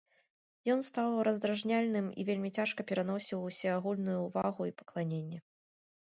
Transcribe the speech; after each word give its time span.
Ён 0.75 0.79
стаў 0.87 1.17
раздражняльным 1.27 2.07
і 2.23 2.25
вельмі 2.31 2.49
цяжка 2.57 2.87
пераносіў 2.93 3.45
усеагульную 3.51 4.19
ўвагу 4.27 4.61
і 4.73 4.77
пакланенне. 4.83 5.37